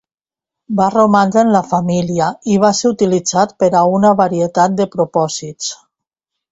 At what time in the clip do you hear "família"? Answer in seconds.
1.73-2.31